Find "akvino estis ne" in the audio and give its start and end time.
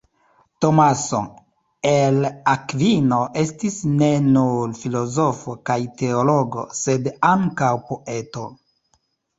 2.53-4.09